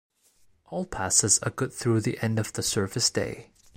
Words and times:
All 0.65 0.87
passes 0.87 1.37
are 1.43 1.51
good 1.51 1.71
through 1.71 2.01
the 2.01 2.17
end 2.23 2.39
of 2.39 2.53
the 2.53 2.63
service 2.63 3.11
day. 3.11 3.51